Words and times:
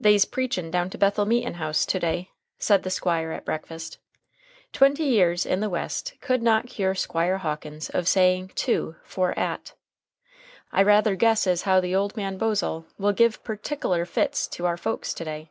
"They's 0.00 0.24
preachin' 0.24 0.70
down 0.70 0.88
to 0.88 0.96
Bethel 0.96 1.26
Meetin' 1.26 1.52
house 1.56 1.84
to 1.84 2.00
day," 2.00 2.30
said 2.58 2.84
the 2.84 2.90
Squire 2.90 3.32
at 3.32 3.44
breakfast. 3.44 3.98
Twenty 4.72 5.02
years 5.02 5.44
In 5.44 5.60
the 5.60 5.68
West 5.68 6.14
could 6.22 6.42
not 6.42 6.68
cure 6.68 6.94
Squire 6.94 7.36
Hawkins 7.36 7.90
of 7.90 8.08
saying 8.08 8.52
"to" 8.54 8.96
for 9.04 9.38
"at." 9.38 9.74
"I 10.72 10.82
rather 10.82 11.16
guess 11.16 11.46
as 11.46 11.64
how 11.64 11.80
the 11.80 11.94
old 11.94 12.16
man 12.16 12.38
Bosaw 12.38 12.84
will 12.96 13.12
give 13.12 13.44
pertickeler 13.44 14.06
fits 14.06 14.48
to 14.52 14.64
our 14.64 14.78
folks 14.78 15.12
to 15.12 15.24
day." 15.26 15.50